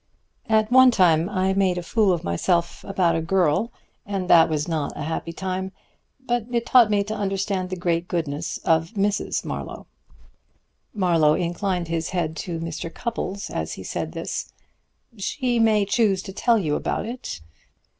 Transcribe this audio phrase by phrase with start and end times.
[0.49, 3.71] At one time I made a fool of myself about a girl,
[4.03, 5.71] and that was not a happy time;
[6.19, 9.45] but it taught me to understand the great goodness of Mrs.
[9.45, 9.85] Manderson."
[10.95, 12.91] Marlowe inclined his head to Mr.
[12.91, 14.51] Cupples as he said this.
[15.17, 17.39] "She may choose to tell you about it.